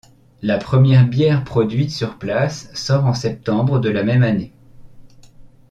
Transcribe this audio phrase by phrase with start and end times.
[0.41, 4.51] La première bière produite sur place sort en septembre de la même année.